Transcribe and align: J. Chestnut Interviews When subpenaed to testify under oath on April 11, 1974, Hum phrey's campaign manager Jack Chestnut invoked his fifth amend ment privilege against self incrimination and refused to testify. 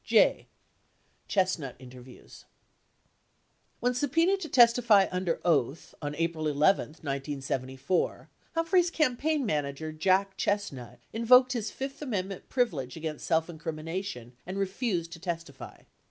J. 0.03 0.47
Chestnut 1.27 1.75
Interviews 1.77 2.45
When 3.81 3.93
subpenaed 3.93 4.39
to 4.39 4.49
testify 4.49 5.07
under 5.11 5.39
oath 5.45 5.93
on 6.01 6.15
April 6.15 6.47
11, 6.47 6.87
1974, 7.05 8.27
Hum 8.55 8.65
phrey's 8.65 8.89
campaign 8.89 9.45
manager 9.45 9.91
Jack 9.91 10.37
Chestnut 10.37 11.01
invoked 11.13 11.53
his 11.53 11.69
fifth 11.69 12.01
amend 12.01 12.29
ment 12.29 12.49
privilege 12.49 12.97
against 12.97 13.27
self 13.27 13.47
incrimination 13.47 14.33
and 14.47 14.57
refused 14.57 15.11
to 15.11 15.19
testify. 15.19 15.83